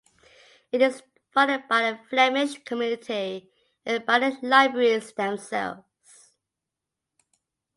It 0.71 0.81
is 0.81 1.03
funded 1.31 1.67
by 1.67 1.91
the 1.91 1.99
Flemish 2.09 2.63
Community 2.63 3.51
and 3.85 4.03
by 4.03 4.17
the 4.17 4.35
libraries 4.41 5.13
themselves. 5.13 6.33